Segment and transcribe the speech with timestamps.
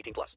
[0.00, 0.36] 18 plus.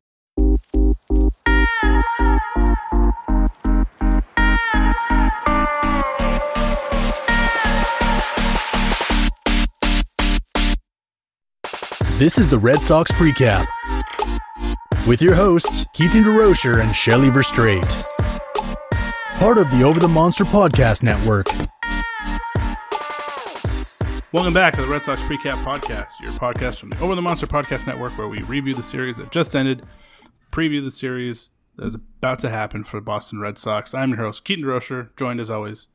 [12.18, 13.66] This is the Red Sox Precap
[15.07, 18.03] with your hosts, Keaton DeRocher and Shelly Verstrate.
[19.40, 21.47] Part of the Over the Monster Podcast Network.
[24.34, 27.46] Welcome back to the Red Sox Precap Podcast, your podcast from the Over the Monster
[27.46, 29.84] Podcast Network, where we review the series that just ended,
[30.52, 33.94] preview the series that is about to happen for the Boston Red Sox.
[33.94, 35.88] I'm your host, Keaton DeRocher, joined as always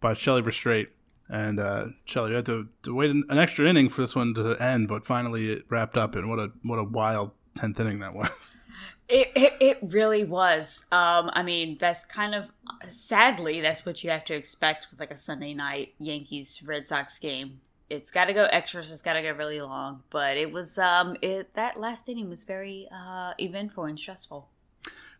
[0.00, 0.90] by Shelly Verstrate.
[1.28, 4.34] And uh, Shelly, you had to, to wait an, an extra inning for this one
[4.34, 7.98] to end, but finally it wrapped up, and what a what a wild tenth inning
[7.98, 8.56] that was.
[9.06, 10.86] It, it it really was.
[10.90, 12.50] Um, I mean, that's kind of
[12.88, 17.18] sadly that's what you have to expect with like a Sunday night Yankees Red Sox
[17.18, 17.60] game.
[17.90, 18.90] It's got to go extras.
[18.90, 20.04] It's got to go really long.
[20.08, 24.48] But it was um it that last inning was very uh eventful and stressful.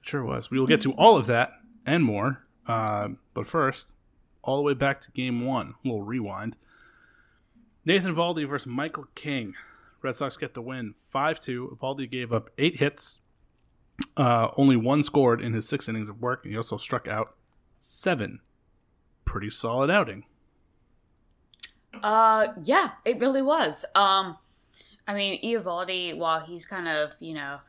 [0.00, 0.50] Sure was.
[0.50, 1.53] We will get to all of that
[1.84, 2.43] and more.
[2.67, 3.94] Uh, but first,
[4.43, 5.75] all the way back to game one.
[5.84, 6.56] We'll rewind.
[7.84, 9.55] Nathan Eovaldi versus Michael King.
[10.05, 11.79] Red Sox get the win 5 2.
[11.81, 13.21] Eovaldi gave up eight hits,
[14.17, 17.35] uh, only one scored in his six innings of work, and he also struck out
[17.79, 18.41] seven.
[19.25, 20.25] Pretty solid outing.
[22.03, 23.87] Uh, yeah, it really was.
[23.95, 24.37] Um,
[25.09, 27.61] I mean, Eovaldi, while he's kind of you know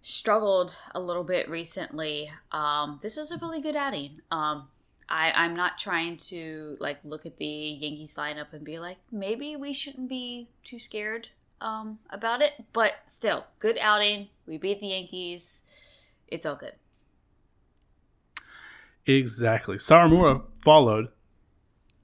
[0.00, 4.20] struggled a little bit recently, um, this was a really good outing.
[4.30, 4.68] Um,
[5.08, 9.56] I I'm not trying to like look at the Yankees lineup and be like maybe
[9.56, 11.28] we shouldn't be too scared
[11.62, 14.28] um about it, but still, good outing.
[14.46, 16.12] We beat the Yankees.
[16.28, 16.74] It's all good.
[19.06, 19.78] Exactly.
[19.78, 21.08] Sawamura followed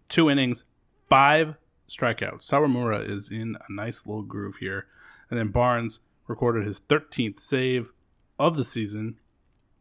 [0.09, 0.65] two innings,
[1.09, 1.55] five
[1.89, 2.49] strikeouts.
[2.49, 4.87] Sawamura is in a nice little groove here.
[5.31, 7.93] And then Barnes recorded his 13th save
[8.39, 9.17] of the season,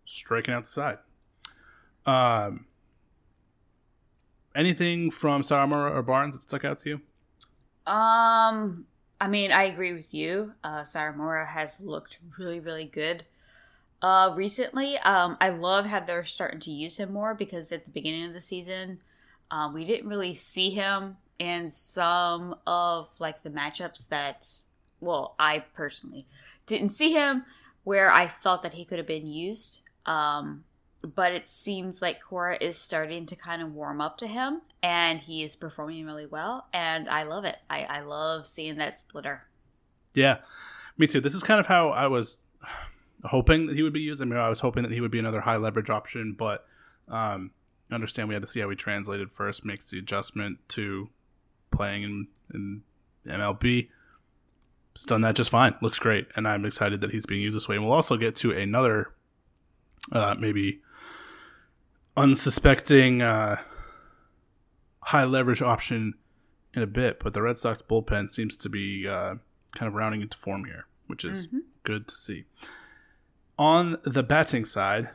[0.05, 0.97] striking out the side.
[2.05, 2.65] Um,
[4.55, 7.01] anything from Sawamura or Barnes that stuck out to you?
[7.91, 8.85] Um,
[9.19, 10.53] I mean, I agree with you.
[10.63, 13.23] Uh, Sawamura has looked really, really good.
[14.01, 17.89] Uh, recently, um, I love how they're starting to use him more because at the
[17.89, 18.99] beginning of the season,
[19.49, 24.45] um, we didn't really see him in some of like the matchups that,
[24.99, 26.27] well, I personally
[26.67, 27.43] didn't see him
[27.83, 29.81] where I felt that he could have been used.
[30.05, 30.63] Um,
[31.01, 35.21] but it seems like Cora is starting to kind of warm up to him and
[35.21, 37.57] he is performing really well and I love it.
[37.69, 39.43] I, I love seeing that splitter.
[40.13, 40.37] Yeah,
[40.97, 41.21] me too.
[41.21, 42.39] This is kind of how I was
[43.23, 44.21] hoping that he would be used.
[44.21, 46.65] I mean, I was hoping that he would be another high leverage option, but
[47.07, 47.51] um,
[47.91, 51.09] understand we had to see how he translated first, makes the adjustment to
[51.71, 52.81] playing in, in
[53.27, 53.89] MLB.
[54.93, 55.75] He's done that just fine.
[55.81, 57.75] Looks great, and I'm excited that he's being used this way.
[57.75, 59.13] And we'll also get to another,
[60.11, 60.81] uh, maybe
[62.17, 63.61] unsuspecting uh,
[65.03, 66.15] high leverage option
[66.73, 67.19] in a bit.
[67.19, 69.35] But the Red Sox bullpen seems to be uh,
[69.75, 71.59] kind of rounding into form here, which is mm-hmm.
[71.83, 72.45] good to see.
[73.57, 75.09] On the batting side,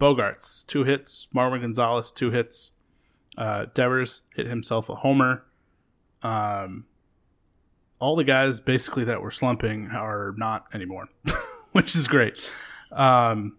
[0.00, 2.72] Bogaerts, two hits, Marwin Gonzalez two hits,
[3.38, 5.44] uh, Devers hit himself a homer.
[6.22, 6.86] Um,
[8.00, 11.08] all the guys basically that were slumping are not anymore,
[11.72, 12.50] which is great.
[12.90, 13.56] Um,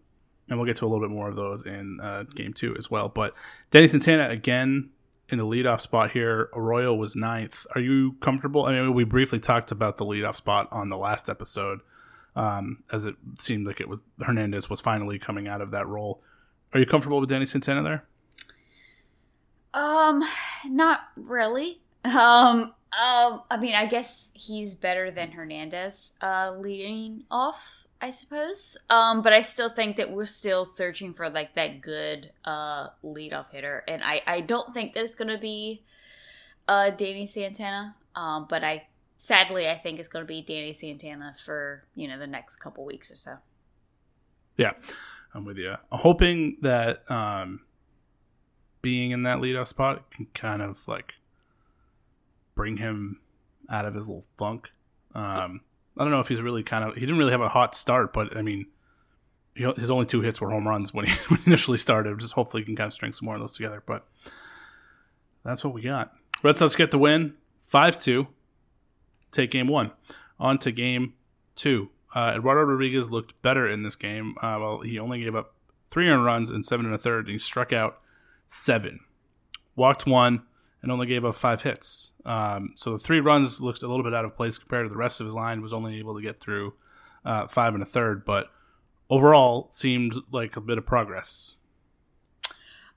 [0.52, 2.92] and we'll get to a little bit more of those in uh, game two as
[2.92, 3.08] well.
[3.08, 3.34] But
[3.72, 4.90] Danny Santana again
[5.30, 6.50] in the leadoff spot here.
[6.54, 7.66] Arroyo was ninth.
[7.74, 8.66] Are you comfortable?
[8.66, 11.80] I mean, we briefly talked about the leadoff spot on the last episode,
[12.36, 16.22] um, as it seemed like it was Hernandez was finally coming out of that role.
[16.74, 18.04] Are you comfortable with Danny Santana there?
[19.74, 20.22] Um,
[20.68, 21.82] not really.
[22.04, 28.78] Um, um, I mean, I guess he's better than Hernandez, uh, leading off, I suppose.
[28.90, 33.52] Um, but I still think that we're still searching for like that good uh leadoff
[33.52, 35.84] hitter, and I I don't think that it's gonna be
[36.68, 37.96] uh Danny Santana.
[38.16, 38.88] Um, but I
[39.18, 43.12] sadly I think it's gonna be Danny Santana for you know the next couple weeks
[43.12, 43.36] or so.
[44.58, 44.72] Yeah,
[45.34, 45.76] I'm with you.
[45.92, 47.62] I'm hoping that um
[48.82, 51.14] being in that leadoff spot can kind of like
[52.56, 53.20] bring him
[53.70, 54.72] out of his little funk.
[55.14, 55.62] Um,
[55.98, 58.14] I don't know if he's really kind of he didn't really have a hot start,
[58.14, 58.66] but I mean,
[59.56, 61.14] you know, his only two hits were home runs when he,
[61.46, 62.18] initially started.
[62.20, 63.84] Just hopefully he can kind of string some more of those together.
[63.86, 64.08] But
[65.44, 66.14] that's what we got.
[66.44, 68.28] Red Sox get the win, five two.
[69.32, 69.92] Take game one.
[70.40, 71.14] On to game
[71.56, 71.90] two.
[72.14, 74.36] Uh, Eduardo Rodriguez looked better in this game.
[74.42, 75.54] Uh, well, he only gave up
[75.92, 78.00] three earned runs and seven and a third, and he struck out
[78.48, 79.00] seven.
[79.76, 80.44] Walked one,
[80.82, 82.12] and only gave up five hits.
[82.26, 84.98] Um, so the three runs looks a little bit out of place compared to the
[84.98, 85.62] rest of his line.
[85.62, 86.74] Was only able to get through
[87.26, 88.48] uh, five and a third, but
[89.10, 91.56] overall seemed like a bit of progress.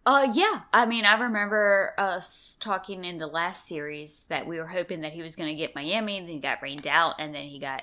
[0.07, 0.61] Uh, yeah.
[0.73, 5.13] I mean, I remember us talking in the last series that we were hoping that
[5.13, 7.59] he was going to get Miami, and then he got rained out, and then he
[7.59, 7.83] got,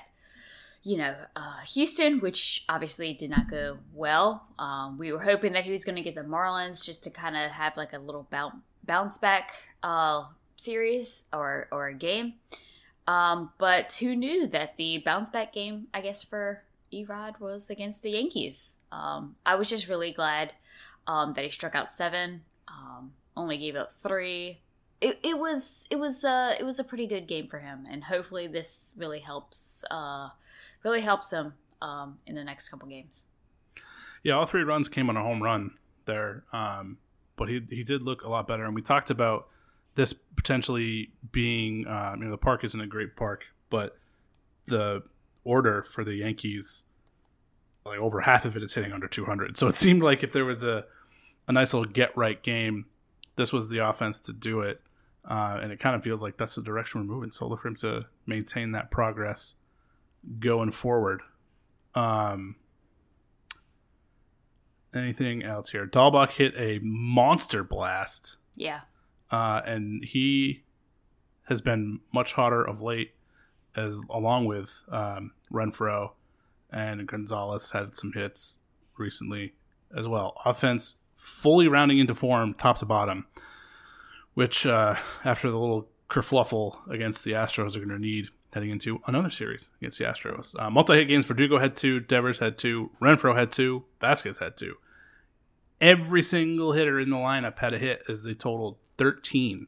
[0.84, 4.46] you know, uh, Houston, which obviously did not go well.
[4.56, 7.36] Um, we were hoping that he was going to get the Marlins just to kind
[7.36, 8.54] of have like a little bounce
[8.84, 9.52] bounce back
[9.82, 10.24] uh,
[10.56, 12.34] series or or a game.
[13.08, 16.62] Um, but who knew that the bounce back game, I guess, for
[16.92, 18.76] Erod was against the Yankees.
[18.92, 20.54] Um, I was just really glad
[21.06, 24.60] um, that he struck out seven, um, only gave up three.
[25.00, 28.04] It, it was it was uh, it was a pretty good game for him, and
[28.04, 30.28] hopefully this really helps uh,
[30.84, 33.24] really helps him um, in the next couple games.
[34.22, 35.72] Yeah, all three runs came on a home run
[36.04, 36.44] there.
[36.52, 36.98] Um,
[37.36, 38.64] but he he did look a lot better.
[38.64, 39.48] And we talked about
[39.94, 43.96] this potentially being, um, you know, the park isn't a great park, but
[44.66, 45.02] the
[45.44, 46.84] order for the Yankees,
[47.84, 49.56] like over half of it is hitting under 200.
[49.56, 50.84] So it seemed like if there was a
[51.48, 52.86] a nice little get right game,
[53.36, 54.80] this was the offense to do it.
[55.28, 57.30] Uh, and it kind of feels like that's the direction we're moving.
[57.30, 59.54] So look for him to maintain that progress
[60.38, 61.22] going forward.
[61.94, 62.56] Um,
[64.94, 65.86] anything else here?
[65.86, 68.36] Dalbec hit a monster blast.
[68.56, 68.80] Yeah.
[69.30, 70.62] Uh, and he
[71.44, 73.12] has been much hotter of late,
[73.76, 76.10] as along with um, Renfroe
[76.70, 78.58] and Gonzalez had some hits
[78.96, 79.54] recently
[79.96, 80.34] as well.
[80.44, 83.26] Offense fully rounding into form, top to bottom,
[84.34, 89.00] which uh, after the little kerfluffle against the Astros are going to need heading into
[89.06, 90.54] another series against the Astros.
[90.58, 94.56] Uh, multi-hit games for Dugo had two, Devers had two, Renfroe had two, Vázquez had
[94.56, 94.74] two.
[95.82, 99.66] Every single hitter in the lineup had a hit as they totaled 13.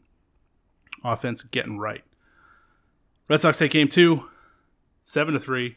[1.04, 2.04] Offense getting right.
[3.28, 4.30] Red Sox take game two,
[5.02, 5.76] seven to three.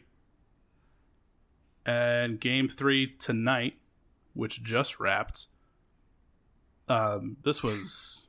[1.84, 3.76] And game three tonight,
[4.34, 5.48] which just wrapped.
[6.88, 8.28] Um, this was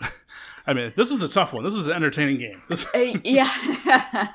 [0.66, 1.64] I mean, this was a tough one.
[1.64, 2.62] This was an entertaining game.
[2.68, 3.48] This, uh, yeah.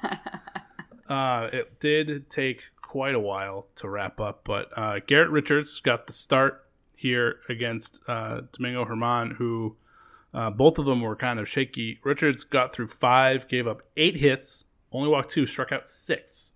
[1.09, 2.61] uh, it did take
[2.93, 6.63] quite a while to wrap up, but uh, Garrett Richards got the start
[6.95, 9.75] here against uh, Domingo Germán, who
[10.31, 11.99] uh, both of them were kind of shaky.
[12.03, 16.51] Richards got through five, gave up eight hits, only walked two, struck out six.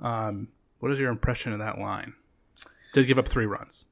[0.00, 0.48] Um,
[0.80, 2.14] what is your impression of that line?
[2.92, 3.84] Did give up three runs.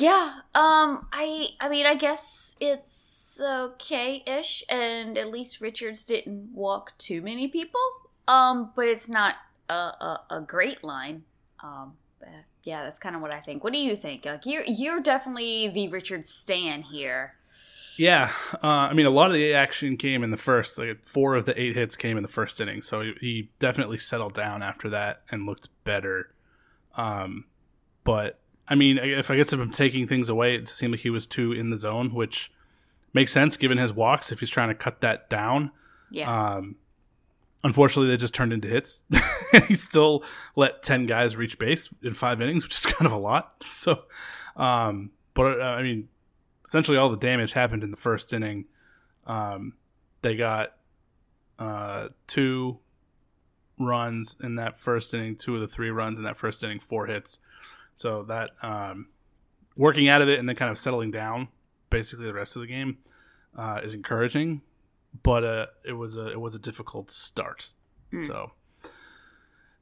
[0.00, 0.38] Yeah.
[0.54, 1.06] Um.
[1.12, 1.48] I.
[1.60, 7.82] I mean, I guess it's okay-ish, and at least Richards didn't walk too many people.
[8.26, 9.34] Um, but it's not
[9.68, 11.24] a a, a great line.
[11.64, 11.94] Um,
[12.62, 13.62] yeah, that's kind of what I think.
[13.62, 14.24] What do you think?
[14.24, 17.34] Like you're you're definitely the Richard stan here.
[17.96, 20.78] Yeah, uh, I mean, a lot of the action came in the first.
[20.78, 23.98] Like four of the eight hits came in the first inning, so he, he definitely
[23.98, 26.32] settled down after that and looked better.
[26.96, 27.44] Um,
[28.02, 31.10] but I mean, if I guess if I'm taking things away, it seemed like he
[31.10, 32.50] was too in the zone, which
[33.12, 34.32] makes sense given his walks.
[34.32, 35.70] If he's trying to cut that down,
[36.10, 36.54] Yeah.
[36.56, 36.76] Um,
[37.64, 39.02] unfortunately, they just turned into hits.
[39.68, 40.22] he still
[40.54, 43.64] let ten guys reach base in five innings, which is kind of a lot.
[43.64, 44.04] So,
[44.56, 46.08] um, but uh, I mean,
[46.64, 48.66] essentially all the damage happened in the first inning.
[49.26, 49.72] Um,
[50.22, 50.76] they got
[51.58, 52.78] uh, two
[53.78, 57.06] runs in that first inning, two of the three runs in that first inning, four
[57.06, 57.38] hits.
[57.96, 59.08] So that um,
[59.76, 61.48] working out of it and then kind of settling down,
[61.90, 62.98] basically the rest of the game,
[63.56, 64.62] uh, is encouraging.
[65.22, 67.74] But uh, it was a it was a difficult start.
[68.12, 68.26] Mm.
[68.26, 68.52] So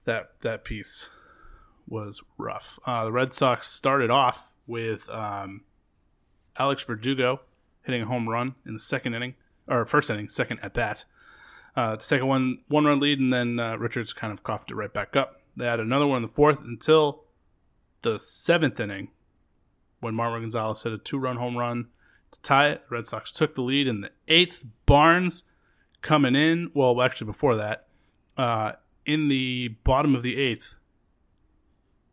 [0.05, 1.09] that that piece
[1.89, 2.79] was rough.
[2.87, 5.63] Uh, the Red Sox started off with um,
[6.59, 7.41] Alex Verdugo
[7.83, 9.35] hitting a home run in the second inning
[9.69, 11.05] or first inning, second at bat,
[11.77, 14.71] uh, to take a one one run lead, and then uh, Richards kind of coughed
[14.71, 15.41] it right back up.
[15.57, 17.25] They had another one in the fourth until
[18.03, 19.09] the seventh inning,
[20.01, 21.89] when Marwin Gonzalez hit a two run home run
[22.33, 22.83] to tie it.
[22.89, 24.65] The Red Sox took the lead in the eighth.
[24.87, 25.45] Barnes
[26.03, 26.71] coming in.
[26.75, 27.87] Well, actually, before that,
[28.37, 28.73] uh,
[29.07, 30.77] in the bottom of the eighth,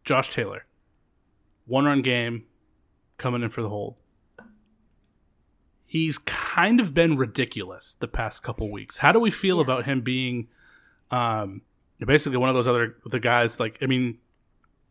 [0.03, 0.65] Josh Taylor,
[1.65, 2.45] one run game,
[3.17, 3.95] coming in for the hold.
[5.85, 8.97] He's kind of been ridiculous the past couple weeks.
[8.97, 10.47] How do we feel about him being
[11.09, 11.63] um,
[11.99, 13.59] basically one of those other the guys?
[13.59, 14.19] Like, I mean,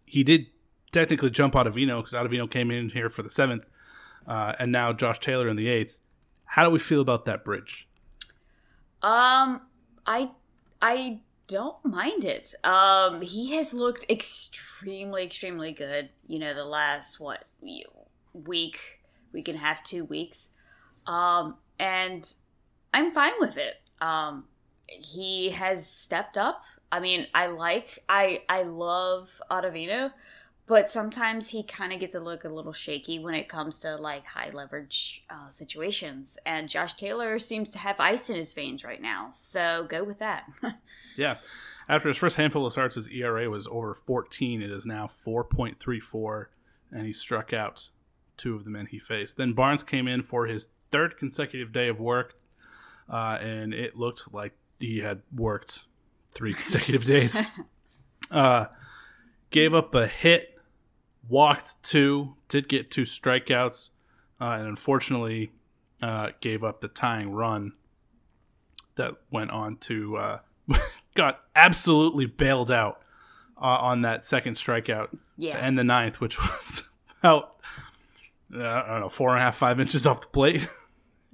[0.05, 0.47] he did
[0.91, 3.65] technically jump out of Vino because Ottavino came in here for the seventh,
[4.27, 5.99] uh, and now Josh Taylor in the eighth.
[6.45, 7.89] How do we feel about that bridge?
[9.03, 9.61] Um,
[10.07, 10.31] I
[10.81, 12.55] I don't mind it.
[12.65, 16.11] Um, he has looked extremely, extremely good.
[16.27, 17.45] You know, the last what
[18.33, 19.01] week,
[19.33, 20.51] week and a half, two weeks.
[21.07, 22.33] Um, and
[22.93, 23.81] I'm fine with it.
[24.01, 24.45] Um,
[24.87, 26.63] he has stepped up.
[26.91, 30.13] I mean, I like, I I love Ottavino,
[30.69, 33.97] but sometimes he kind of gets to look a little shaky when it comes to
[33.97, 36.39] like high leverage uh, situations.
[36.45, 40.19] And Josh Taylor seems to have ice in his veins right now, so go with
[40.19, 40.45] that.
[41.17, 41.39] Yeah.
[41.89, 44.63] After his first handful of starts, his ERA was over 14.
[44.63, 46.47] It is now 4.34,
[46.93, 47.89] and he struck out
[48.37, 49.37] two of the men he faced.
[49.37, 52.35] Then Barnes came in for his third consecutive day of work,
[53.13, 55.87] uh, and it looked like he had worked
[56.31, 57.47] three consecutive days.
[58.31, 58.67] Uh,
[59.51, 60.58] gave up a hit,
[61.29, 63.91] walked two, did get two strikeouts,
[64.41, 65.53] uh, and unfortunately
[66.03, 67.73] uh, gave up the tying run
[68.97, 70.39] that went on to uh,
[71.15, 73.01] got absolutely bailed out
[73.61, 75.53] uh, on that second strikeout Yeah.
[75.55, 76.83] to end the ninth, which was
[77.21, 77.57] about
[78.55, 80.69] uh, I don't know four and a half five inches off the plate.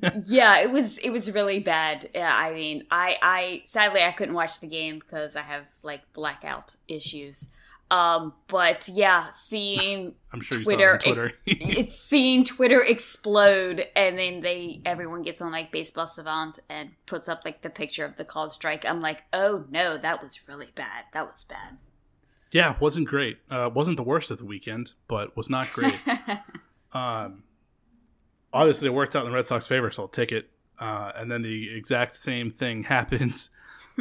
[0.26, 2.10] yeah, it was it was really bad.
[2.14, 6.12] Yeah, I mean, I I sadly I couldn't watch the game because I have like
[6.12, 7.50] blackout issues.
[7.90, 11.26] Um, but yeah, seeing I'm sure you Twitter, saw it on Twitter.
[11.46, 16.90] it- it's seeing Twitter explode, and then they everyone gets on like Baseball Savant and
[17.06, 18.84] puts up like the picture of the called strike.
[18.88, 21.04] I'm like, oh no, that was really bad.
[21.12, 21.76] That was bad.
[22.50, 23.38] Yeah, wasn't great.
[23.50, 25.98] Uh, wasn't the worst of the weekend, but was not great.
[26.92, 27.42] um,
[28.52, 30.48] obviously, it worked out in the Red Sox favor, so I'll take it.
[30.78, 33.50] Uh, and then the exact same thing happens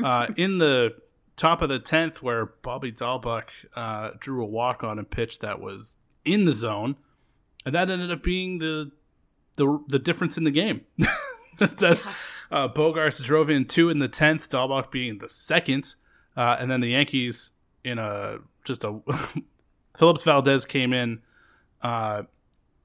[0.04, 0.96] uh, in the
[1.36, 5.60] top of the tenth, where Bobby Dalbec uh, drew a walk on a pitch that
[5.60, 6.96] was in the zone,
[7.66, 8.92] and that ended up being the
[9.56, 10.82] the the difference in the game.
[12.52, 15.96] Uh, Bogaerts drove in two in the tenth, Dalbec being the second,
[16.38, 17.50] uh, and then the Yankees
[17.84, 19.00] in a just a
[19.98, 21.22] Phillips Valdez came in,
[21.82, 22.24] uh,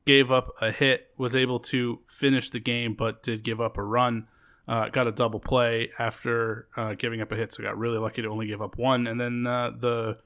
[0.07, 3.83] gave up a hit, was able to finish the game, but did give up a
[3.83, 4.27] run.
[4.69, 8.21] Uh, got a double play after uh, giving up a hit, so got really lucky
[8.21, 9.07] to only give up one.
[9.07, 10.19] And then uh, the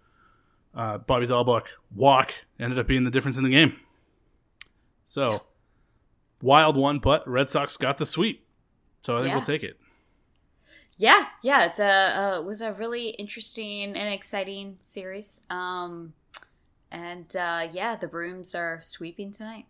[0.75, 1.63] uh, Bobby Dalbec
[1.95, 3.77] walk ended up being the difference in the game.
[5.05, 5.43] So
[6.41, 8.45] wild one, but Red Sox got the sweep,
[9.03, 9.37] so I think Yeah.
[9.37, 9.79] we'll take it.
[10.97, 15.41] Yeah, yeah, it's a uh, it was a really interesting and exciting series.
[15.51, 16.15] Um,
[16.91, 19.67] and uh, yeah, the brooms are sweeping tonight.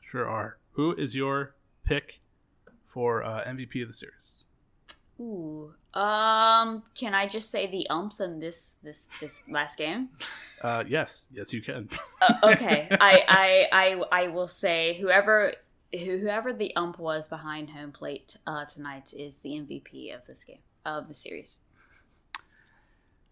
[0.00, 0.58] Sure are.
[0.72, 2.20] Who is your pick
[2.92, 4.34] for uh, MVP of the series?
[5.20, 10.08] Ooh, um, can I just say the umps in this this this last game?
[10.62, 11.88] Uh, yes, yes, you can.
[12.20, 15.52] Uh, okay, I, I I I will say whoever
[15.92, 20.60] whoever the ump was behind home plate uh, tonight is the MVP of this game
[20.86, 21.58] of the series.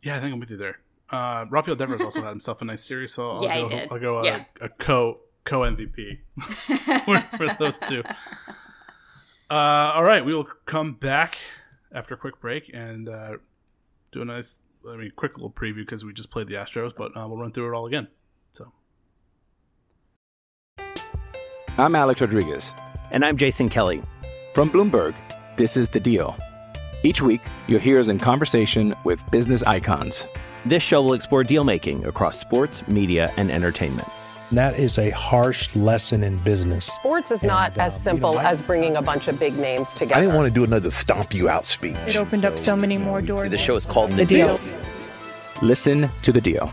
[0.02, 0.80] Yeah, I think I'm with you there.
[1.08, 3.86] Uh, Rafael Devers also had himself a nice series, so I'll Yeah, go.
[3.92, 4.44] I'll go uh, Yeah.
[4.60, 6.18] a co co MVP
[7.04, 8.02] for, for those two.
[9.50, 11.36] Uh, all right, we will come back
[11.92, 13.32] after a quick break and uh,
[14.12, 17.16] do a nice, I mean, quick little preview because we just played the Astros, but
[17.16, 18.06] uh, we'll run through it all again.
[18.52, 18.72] So,
[21.78, 22.74] I'm Alex Rodriguez.
[23.10, 24.02] And I'm Jason Kelly.
[24.54, 25.16] From Bloomberg,
[25.56, 26.36] this is The Deal.
[27.02, 30.28] Each week, you'll hear us in conversation with business icons.
[30.64, 34.06] This show will explore deal making across sports, media, and entertainment.
[34.52, 36.86] That is a harsh lesson in business.
[36.86, 39.38] Sports is not And, uh, as you simple know, I- as bringing a bunch of
[39.38, 40.16] big names together.
[40.16, 41.96] I didn't want to do another stomp you out speech.
[42.06, 43.52] It opened up so many more doors.
[43.52, 44.58] The show is called The Deal.
[45.62, 46.72] Listen to The Deal.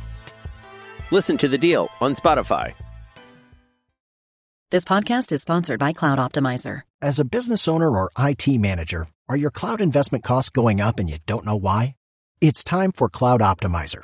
[1.12, 2.74] Listen to the deal on Spotify.
[4.72, 6.82] This podcast is sponsored by Cloud Optimizer.
[7.02, 11.10] As a business owner or IT manager, are your cloud investment costs going up and
[11.10, 11.96] you don't know why?
[12.42, 14.04] It's time for Cloud Optimizer.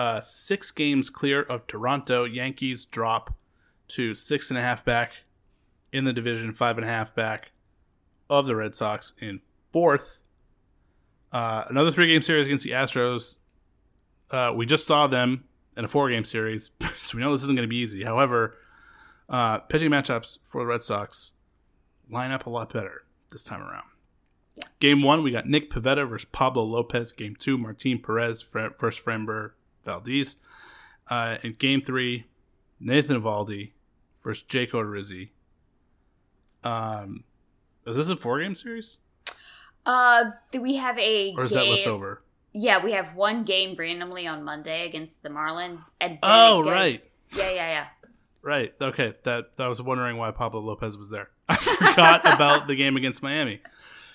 [0.00, 2.24] uh, six games clear of Toronto.
[2.24, 3.34] Yankees drop
[3.88, 5.12] to six and a half back
[5.92, 7.52] in the division, five and a half back
[8.30, 9.42] of the Red Sox in
[9.74, 10.22] fourth.
[11.30, 13.36] Uh, another three game series against the Astros.
[14.30, 15.44] Uh, we just saw them
[15.76, 18.02] in a four game series, so we know this isn't going to be easy.
[18.02, 18.56] However,
[19.28, 21.32] uh, pitching matchups for the Red Sox
[22.10, 23.84] line up a lot better this time around.
[24.78, 27.12] Game one, we got Nick Pivetta versus Pablo Lopez.
[27.12, 29.50] Game two, Martin Perez versus Framber
[29.90, 30.36] Valdez.
[31.08, 32.26] Uh, in game three,
[32.78, 33.72] Nathan Eovaldi
[34.22, 35.30] versus Jake Odorizzi.
[36.62, 37.24] Um,
[37.86, 38.98] is this a four game series?
[39.86, 41.58] Uh, do we have a Or is game?
[41.64, 42.22] that left over?
[42.52, 45.90] Yeah, we have one game randomly on Monday against the Marlins.
[46.00, 47.00] And Oh, right.
[47.34, 47.86] Yeah, yeah, yeah.
[48.42, 48.74] Right.
[48.80, 49.14] Okay.
[49.24, 51.28] That that was wondering why Pablo Lopez was there.
[51.48, 53.60] I forgot about the game against Miami.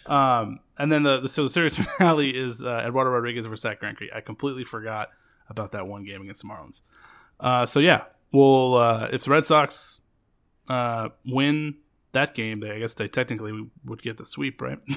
[0.06, 3.82] Um, and then the, the so the series finale is uh, Eduardo Rodriguez versus Zach
[3.82, 4.14] Greinke.
[4.16, 5.10] I completely forgot
[5.50, 6.82] about that one game against the Marlins.
[7.40, 10.00] Uh, so yeah, well, uh, if the Red Sox
[10.70, 11.76] uh, win
[12.14, 14.80] that game, they I guess they technically would get the sweep, right?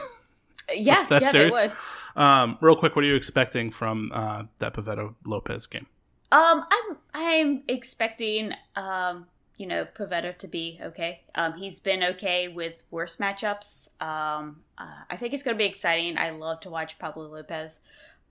[0.74, 1.54] Yeah, That yeah, series?
[1.54, 2.22] they would.
[2.22, 5.86] Um, real quick, what are you expecting from uh, that Pivetta Lopez game?
[6.30, 11.22] Um, I'm I'm expecting um, you know, Pivetta to be okay.
[11.34, 13.88] Um, he's been okay with worse matchups.
[14.02, 16.18] Um, uh, I think it's going to be exciting.
[16.18, 17.80] I love to watch Pablo Lopez,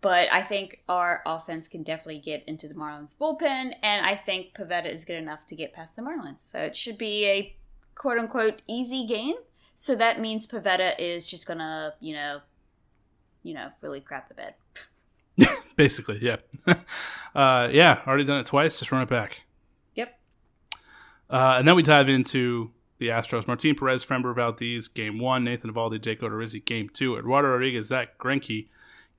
[0.01, 4.53] but I think our offense can definitely get into the Marlins bullpen, and I think
[4.53, 6.39] Pivetta is good enough to get past the Marlins.
[6.39, 7.55] So it should be a
[7.95, 9.35] quote unquote easy game.
[9.73, 12.41] So that means Pivetta is just gonna, you know,
[13.43, 14.55] you know, really crap the bed.
[15.75, 16.37] Basically, yeah.
[17.35, 18.79] uh, yeah, already done it twice.
[18.79, 19.41] Just run it back.
[19.95, 20.19] Yep.
[21.29, 23.47] Uh, and then we dive into the Astros.
[23.47, 25.43] Martin Perez, Framber Valdez, game one.
[25.43, 27.15] Nathan Eovaldi, Jake Odorizzi, game two.
[27.17, 28.69] Eduardo Rodriguez, Zach Greinke,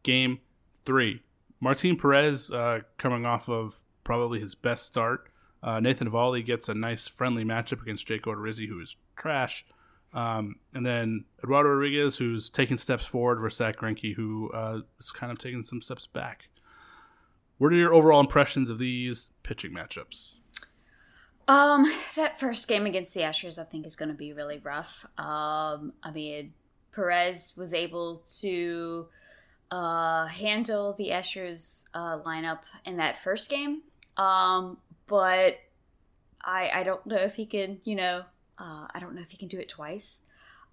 [0.02, 0.40] game
[0.88, 1.20] three.
[1.60, 5.28] Martin Perez uh, coming off of probably his best start.
[5.62, 9.66] Uh, Nathan Eovaldi gets a nice friendly matchup against Jake Odorizzi, who is trash.
[10.14, 15.12] Um, and then Eduardo Rodriguez, who's taking steps forward, versus Zach Greinke, who uh, is
[15.12, 16.48] kind of taking some steps back.
[17.58, 20.36] What are your overall impressions of these pitching matchups?
[21.48, 21.84] Um,
[22.16, 25.04] that first game against the Astros, I think, is going to be really rough.
[25.18, 26.54] Um, I mean,
[26.92, 29.08] Perez was able to
[29.70, 33.82] uh, handle the Astros uh, lineup in that first game,
[34.16, 35.58] um, but
[36.44, 38.24] I I don't know if he can, you know,
[38.58, 40.20] uh, I don't know if he can do it twice.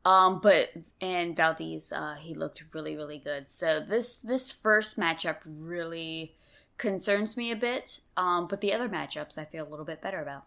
[0.05, 0.69] Um, but
[1.01, 3.49] and Valdez, uh, he looked really really good.
[3.49, 6.35] So this this first matchup really
[6.77, 8.01] concerns me a bit.
[8.17, 10.45] Um, but the other matchups, I feel a little bit better about.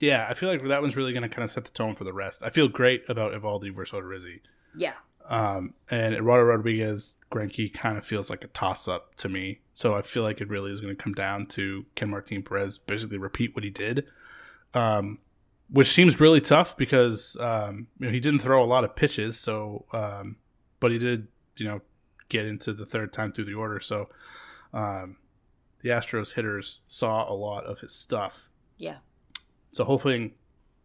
[0.00, 2.04] Yeah, I feel like that one's really going to kind of set the tone for
[2.04, 2.42] the rest.
[2.42, 4.40] I feel great about Eovaldi versus Odorizzi.
[4.76, 4.94] Yeah.
[5.28, 9.60] Um, and Eduardo Rodriguez, Greinke kind of feels like a toss up to me.
[9.74, 12.78] So I feel like it really is going to come down to can Martin Perez
[12.78, 14.06] basically repeat what he did.
[14.74, 15.18] Um,
[15.70, 19.38] which seems really tough because um, you know he didn't throw a lot of pitches,
[19.38, 20.36] so um,
[20.80, 21.80] but he did you know
[22.28, 24.08] get into the third time through the order, so
[24.74, 25.16] um,
[25.80, 28.50] the Astros hitters saw a lot of his stuff.
[28.76, 28.98] Yeah.
[29.70, 30.32] So hoping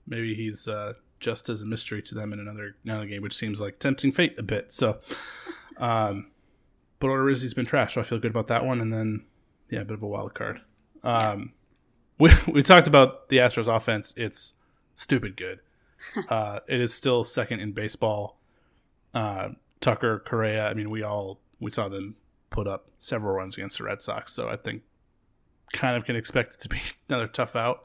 [0.08, 3.60] maybe he's uh, just as a mystery to them in another another game, which seems
[3.60, 4.72] like tempting fate a bit.
[4.72, 4.98] So,
[5.78, 6.28] um,
[7.00, 8.82] but Odorizzi's been trash, so I feel good about that one.
[8.82, 9.26] And then,
[9.70, 10.62] yeah, a bit of a wild card.
[11.04, 11.54] Um,
[12.20, 14.14] we we talked about the Astros offense.
[14.18, 14.54] It's
[14.96, 15.60] stupid good.
[16.30, 18.38] uh, it is still second in baseball.
[19.14, 19.50] Uh,
[19.82, 20.68] Tucker Correa.
[20.68, 22.16] I mean, we all we saw them
[22.50, 24.84] put up several runs against the Red Sox, so I think
[25.74, 27.84] kind of can expect it to be another tough out.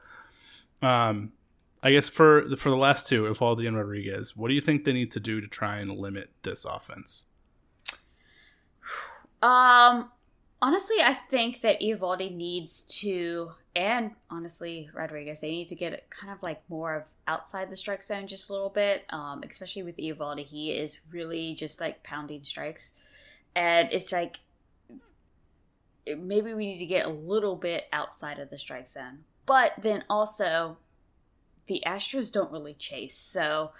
[0.80, 1.32] Um,
[1.82, 4.92] I guess for for the last two, Eovaldi and Rodriguez, what do you think they
[4.92, 7.24] need to do to try and limit this offense?
[9.42, 10.10] Um,
[10.60, 16.32] honestly, I think that Eovaldi needs to, and honestly, Rodriguez, they need to get kind
[16.32, 19.04] of like more of outside the strike zone just a little bit.
[19.10, 22.92] Um, especially with Eovaldi, he is really just like pounding strikes,
[23.56, 24.38] and it's like
[26.06, 29.24] maybe we need to get a little bit outside of the strike zone.
[29.46, 30.78] But then also,
[31.66, 33.72] the Astros don't really chase, so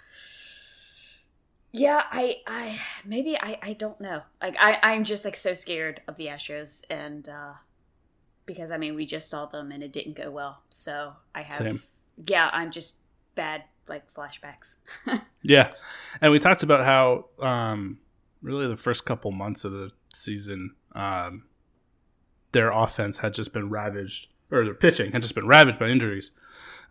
[1.71, 4.21] yeah, I, I maybe I, I don't know.
[4.41, 7.53] Like I, I'm just like so scared of the Astros, and uh
[8.45, 11.57] because I mean we just saw them and it didn't go well, so I have
[11.57, 11.81] Same.
[12.27, 12.95] yeah, I'm just
[13.35, 14.77] bad like flashbacks.
[15.45, 15.71] Yeah,
[16.21, 17.99] and we talked about how um,
[18.41, 21.43] really the first couple months of the season, um,
[22.53, 26.31] their offense had just been ravaged, or their pitching had just been ravaged by injuries.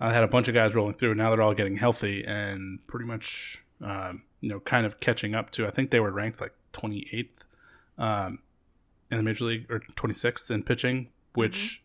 [0.01, 1.15] I uh, had a bunch of guys rolling through.
[1.15, 5.51] Now they're all getting healthy and pretty much, um, you know, kind of catching up
[5.53, 5.67] to.
[5.67, 7.29] I think they were ranked like 28th
[7.99, 8.41] um,
[9.11, 11.83] in the major league or 26th in pitching, which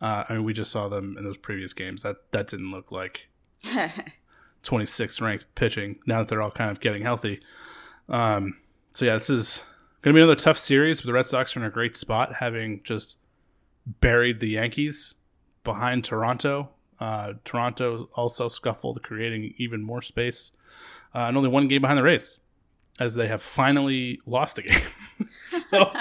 [0.00, 2.02] uh, I mean we just saw them in those previous games.
[2.04, 3.28] That that didn't look like
[4.62, 5.98] 26th ranked pitching.
[6.06, 7.38] Now that they're all kind of getting healthy,
[8.08, 8.56] um,
[8.94, 9.60] so yeah, this is
[10.00, 11.02] going to be another tough series.
[11.02, 13.18] But the Red Sox are in a great spot, having just
[14.00, 15.14] buried the Yankees
[15.68, 16.70] behind Toronto.
[16.98, 20.52] Uh, Toronto also scuffled, creating even more space,
[21.14, 22.38] uh, and only one game behind the Rays,
[22.98, 24.80] as they have finally lost a game.
[25.42, 25.92] so,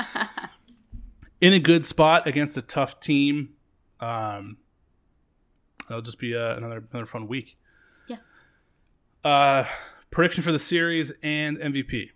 [1.41, 3.49] in a good spot against a tough team.
[3.99, 4.57] Um,
[5.89, 7.57] it'll just be uh, another another fun week.
[8.07, 8.17] Yeah.
[9.23, 9.65] Uh,
[10.11, 12.11] prediction for the series and MVP.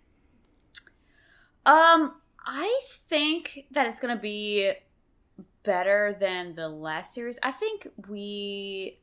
[1.66, 2.14] Um,
[2.46, 4.72] I think that it's gonna be
[5.62, 7.38] better than the last series.
[7.42, 8.98] I think we,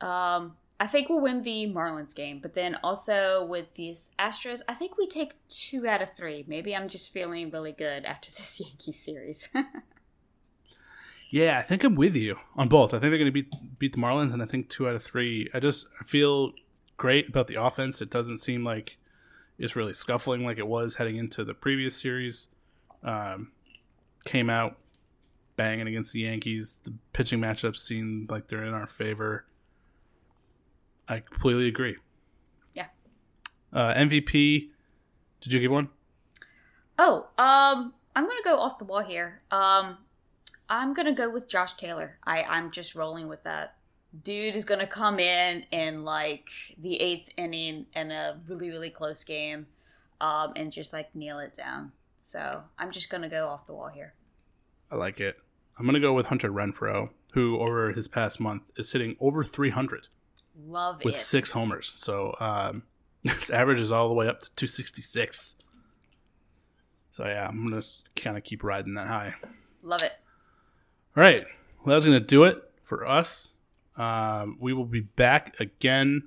[0.00, 4.74] um, I think we'll win the Marlins game, but then also with these Astros, I
[4.74, 6.44] think we take two out of three.
[6.48, 9.48] Maybe I'm just feeling really good after this Yankee series.
[11.34, 12.90] Yeah, I think I'm with you on both.
[12.90, 15.02] I think they're going to beat beat the Marlins, and I think two out of
[15.02, 15.50] three.
[15.52, 16.52] I just feel
[16.96, 18.00] great about the offense.
[18.00, 18.98] It doesn't seem like
[19.58, 22.46] it's really scuffling like it was heading into the previous series.
[23.02, 23.50] Um,
[24.24, 24.76] came out
[25.56, 26.78] banging against the Yankees.
[26.82, 29.46] The pitching matchups seem like they're in our favor.
[31.08, 31.96] I completely agree.
[32.74, 32.86] Yeah.
[33.72, 34.70] Uh, MVP.
[35.40, 35.88] Did you give one?
[36.98, 39.42] oh, um, I'm gonna go off the wall here.
[39.50, 39.98] Um,
[40.68, 42.18] I'm gonna go with Josh Taylor.
[42.24, 43.76] I I'm just rolling with that.
[44.22, 49.24] Dude is gonna come in in like the eighth inning in a really really close
[49.24, 49.66] game,
[50.20, 51.92] um, and just like nail it down.
[52.18, 54.14] So I'm just gonna go off the wall here.
[54.90, 55.36] I like it.
[55.78, 59.42] I'm going to go with Hunter Renfroe, who over his past month is hitting over
[59.42, 60.06] 300
[60.66, 61.04] Love it.
[61.04, 61.18] with it.
[61.18, 61.92] six homers.
[61.96, 62.82] So um,
[63.22, 65.56] his average is all the way up to 266.
[67.10, 67.88] So yeah, I'm going to
[68.20, 69.34] kind of keep riding that high.
[69.82, 70.12] Love it.
[71.16, 71.44] All right.
[71.84, 73.52] Well, that's going to do it for us.
[73.96, 76.22] Um, we will be back again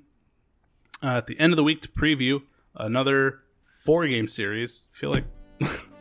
[1.02, 2.42] uh, at the end of the week to preview
[2.74, 3.40] another
[3.84, 4.82] four game series.
[4.92, 5.24] I feel like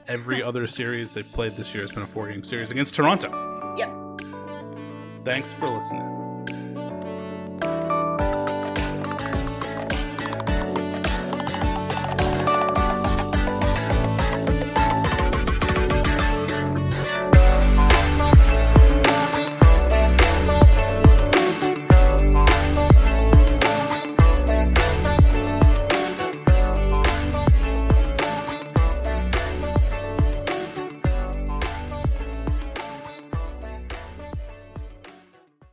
[0.09, 3.75] every other series they've played this year has been a four game series against Toronto.
[3.77, 5.25] Yep.
[5.25, 6.26] Thanks for listening.